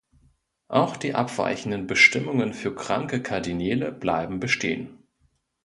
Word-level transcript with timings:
Auch 0.67 0.97
die 0.97 1.13
abweichenden 1.13 1.85
Bestimmungen 1.85 2.55
für 2.55 2.73
kranke 2.73 3.21
Kardinäle 3.21 3.91
bleiben 3.91 4.39
bestehen. 4.39 4.97